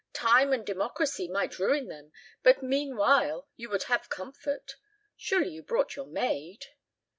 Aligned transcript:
"Time 0.13 0.51
and 0.51 0.65
democracy 0.65 1.27
might 1.27 1.59
ruin 1.59 1.85
them, 1.87 2.11
but 2.41 2.63
meanwhile 2.63 3.47
you 3.55 3.69
would 3.69 3.83
have 3.83 4.09
comfort. 4.09 4.73
Surely 5.15 5.51
you 5.51 5.61
brought 5.61 5.95
your 5.95 6.07
maid?" 6.07 6.65